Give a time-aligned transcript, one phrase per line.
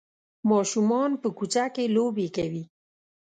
[0.49, 2.63] ماشومان په کوڅه کې لوبې کوي.